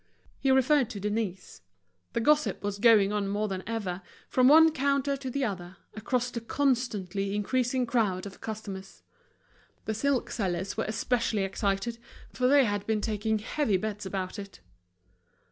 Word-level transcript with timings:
He 0.39 0.49
referred 0.49 0.89
to 0.89 0.99
Denise. 0.99 1.61
The 2.13 2.21
gossip 2.21 2.63
was 2.63 2.79
going 2.79 3.13
on 3.13 3.27
more 3.27 3.47
than 3.47 3.61
ever, 3.67 4.01
from 4.27 4.47
one 4.47 4.71
counter 4.71 5.15
to 5.17 5.29
the 5.29 5.45
other, 5.45 5.77
across 5.93 6.31
the 6.31 6.41
constantly 6.41 7.35
increasing 7.35 7.85
crowd 7.85 8.25
of 8.25 8.41
customers. 8.41 9.03
The 9.85 9.93
silk 9.93 10.31
sellers 10.31 10.75
were 10.75 10.85
especially 10.85 11.43
excited, 11.43 11.99
for 12.33 12.47
they 12.47 12.65
had 12.65 12.87
been 12.87 12.99
taking 13.01 13.37
heavy 13.37 13.77
bets 13.77 14.03
about 14.03 14.39
it. 14.39 14.59